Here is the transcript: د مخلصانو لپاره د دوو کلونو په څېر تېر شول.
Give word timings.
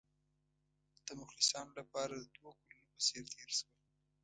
د 1.05 1.09
مخلصانو 1.19 1.71
لپاره 1.79 2.13
د 2.17 2.23
دوو 2.35 2.51
کلونو 2.61 2.85
په 2.93 2.99
څېر 3.07 3.25
تېر 3.33 3.49
شول. 3.57 3.73